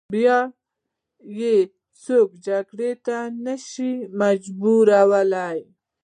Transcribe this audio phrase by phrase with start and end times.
[0.13, 0.37] بیا
[1.39, 1.55] یې
[2.03, 5.59] څوک جګړې ته نه شي مجبورولای.